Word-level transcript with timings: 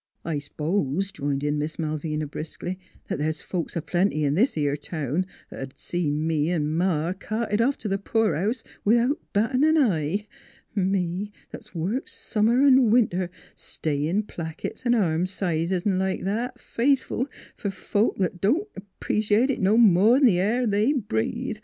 "I 0.24 0.40
s'pose," 0.40 1.12
joined 1.12 1.44
in 1.44 1.56
Miss 1.56 1.78
Malvina 1.78 2.26
briskly," 2.26 2.76
that 3.08 3.20
there's 3.20 3.40
folks 3.40 3.76
a 3.76 3.80
plenty 3.80 4.24
in 4.24 4.34
this 4.34 4.56
'ere 4.58 4.74
town 4.76 5.26
'at 5.48 5.76
'd 5.76 5.78
seen 5.78 6.26
me 6.26 6.50
an' 6.50 6.72
Ma 6.72 7.12
carted 7.12 7.60
off 7.60 7.78
t' 7.78 7.88
the 7.88 7.96
poorhouse 7.96 8.64
without 8.84 9.20
battin' 9.32 9.62
an 9.62 9.78
eye 9.78 10.24
me 10.74 11.30
that's 11.52 11.72
worked 11.72 12.10
summer 12.10 12.64
'n' 12.64 12.90
win 12.90 13.10
ter, 13.10 13.30
stayin' 13.54 14.24
plackets 14.24 14.84
an' 14.84 14.96
arm 14.96 15.24
sizes 15.28 15.86
'n' 15.86 16.00
like 16.00 16.22
that, 16.22 16.58
faithful, 16.58 17.28
fer 17.56 17.70
folks 17.70 18.20
'at 18.22 18.40
don't 18.40 18.66
'predate 19.00 19.50
it 19.50 19.60
no 19.60 19.78
more 19.78 20.16
'n' 20.16 20.24
the 20.24 20.40
air 20.40 20.66
they 20.66 20.92
breathe. 20.92 21.58